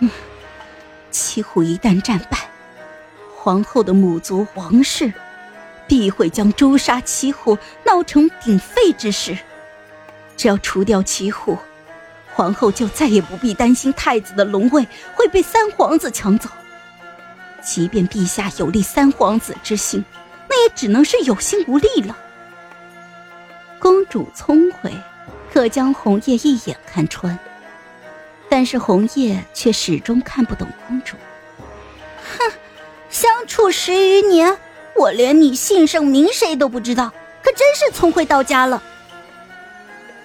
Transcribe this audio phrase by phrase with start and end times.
[0.00, 0.10] 嗯，
[1.10, 2.38] 齐虎一旦战败，
[3.36, 5.12] 皇后的母族王氏
[5.86, 9.36] 必会将诛杀齐虎闹成鼎沸之事。
[10.36, 11.58] 只要除掉齐虎，
[12.32, 16.48] 皇后就再也不必担心太子的龙位会被三皇子抢走。
[17.62, 20.02] 即便陛下有立三皇子之心，
[20.48, 22.16] 那也只能是有心无力了。
[23.78, 24.90] 公主聪慧，
[25.52, 27.38] 可将红叶一眼看穿，
[28.50, 31.16] 但是红叶却始终看不懂公主。
[32.18, 32.52] 哼，
[33.08, 34.58] 相处十余年，
[34.96, 37.10] 我连你姓甚名谁都不知道，
[37.42, 38.82] 可真是聪慧到家了。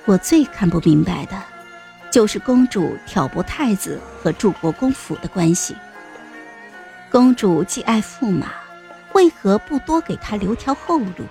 [0.05, 1.41] 我最看不明白的，
[2.11, 5.75] 就是公主挑拨太子和柱国公府的关系。
[7.11, 8.47] 公主既爱驸马，
[9.13, 11.25] 为何不多给他留条后路？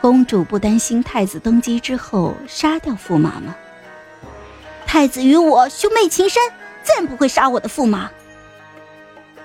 [0.00, 3.56] 公主不担心太子登基之后杀掉驸马吗？
[4.88, 6.42] 太子与我兄妹情深，
[6.82, 8.10] 自然不会杀我的驸马。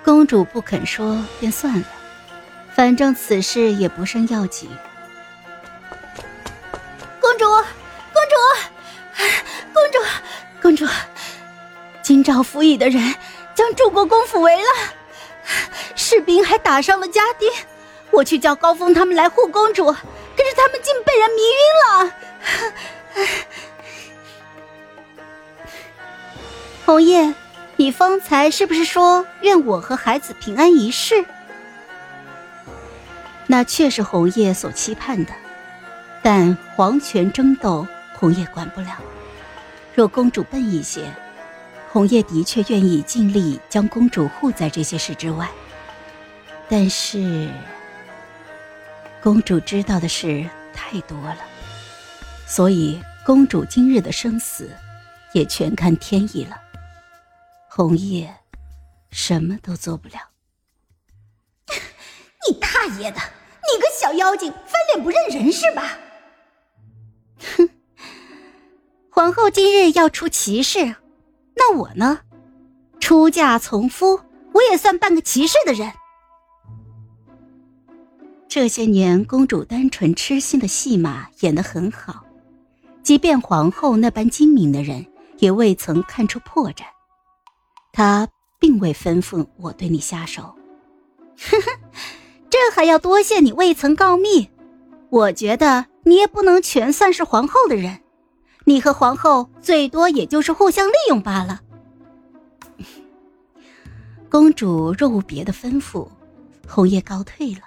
[0.02, 1.86] 公主不肯说，便算了，
[2.74, 4.70] 反正此事也不甚要紧。
[7.20, 8.36] 公主，公主，
[9.74, 10.00] 公主，
[10.62, 10.88] 公主，
[12.02, 13.14] 京兆府尹的人
[13.54, 14.70] 将柱国公府围了，
[15.94, 17.52] 士兵还打伤了家丁。
[18.12, 19.92] 我去叫高峰他们来护公主。
[19.92, 22.14] 可是他们竟被人迷晕了。
[26.86, 27.34] 红叶，
[27.78, 31.24] 你方才是不是说愿我和孩子平安一世？
[33.48, 35.32] 那却是红叶所期盼的，
[36.22, 38.98] 但皇权争斗，红叶管不了。
[39.96, 41.06] 若公主笨一些，
[41.90, 45.50] 红叶的确愿意尽力将公主护在这些事之外。
[46.68, 47.50] 但是。
[49.22, 51.38] 公主知道的事太多了，
[52.46, 54.70] 所以公主今日的生死，
[55.32, 56.60] 也全看天意了。
[57.76, 58.32] 红叶，
[59.10, 60.14] 什么都做不了。
[62.48, 63.18] 你大爷的！
[63.18, 65.98] 你个小妖精，翻脸不认人是吧？
[67.58, 67.68] 哼！
[69.10, 70.98] 皇后今日要出骑士，
[71.56, 72.20] 那我呢？
[73.00, 75.92] 出嫁从夫，我也算半个骑士的人。
[78.48, 82.24] 这些年，公主单纯痴心的戏码演得很好，
[83.02, 85.04] 即便皇后那般精明的人，
[85.40, 86.84] 也未曾看出破绽。
[87.94, 88.28] 他
[88.60, 90.42] 并未吩咐我对你下手，
[91.38, 91.72] 呵呵，
[92.50, 94.50] 这还要多谢你未曾告密。
[95.12, 98.02] 我觉得你也不能全算是皇后的人，
[98.66, 101.62] 你和皇后最多也就是互相利用罢了。
[104.28, 106.08] 公主若无别的吩咐，
[106.68, 107.62] 红叶告退了。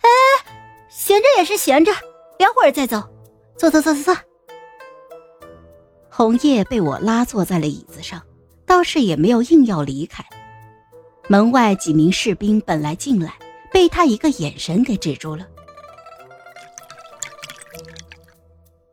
[0.00, 0.08] 哎
[0.88, 1.90] 闲着也是闲着，
[2.38, 3.02] 聊会儿再走。
[3.56, 4.16] 坐坐坐坐坐。
[6.08, 8.22] 红叶被我拉坐在了椅子上，
[8.68, 10.24] 倒是也没有硬要离开。
[11.26, 13.34] 门外几名士兵本来进来，
[13.72, 15.46] 被他一个眼神给止住了。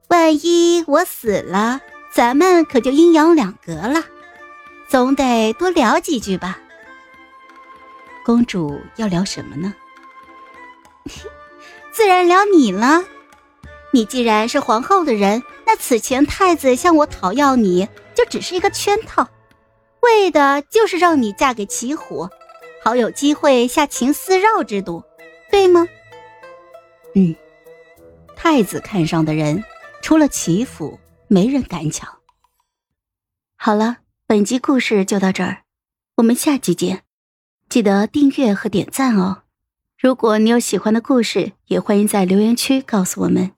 [0.07, 1.81] 万一我死了，
[2.11, 4.03] 咱们可就阴阳两隔了，
[4.87, 6.59] 总得多聊几句吧。
[8.23, 9.75] 公主要聊什么呢？
[11.91, 13.03] 自然聊你了，
[13.91, 19.27] 你既然是皇后的人，那此前太子向我讨要你就只是一个圈套，
[20.05, 22.29] 为的就是让你嫁给齐虎，
[22.83, 25.03] 好有机会下秦丝绕之毒，
[25.51, 25.87] 对吗？
[27.15, 27.35] 嗯，
[28.35, 29.63] 太子看上的人
[30.01, 32.19] 除了齐府，没人敢抢。
[33.55, 35.63] 好了，本集故事就到这儿，
[36.17, 37.03] 我们下集见，
[37.67, 39.43] 记得订阅和点赞哦。
[39.97, 43.51] 如果你有喜欢的故事，也欢迎在留言区告诉我们。